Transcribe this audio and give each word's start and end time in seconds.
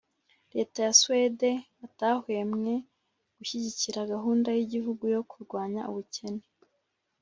leta 0.55 0.79
ya 0.85 0.93
suwede 0.99 1.49
batahwemye 1.79 2.75
gushyigikira 3.37 4.09
gahunda 4.13 4.49
y'igihugu 4.57 5.03
yo 5.15 5.21
kurwanya 5.31 5.81
ubukene 5.91 6.43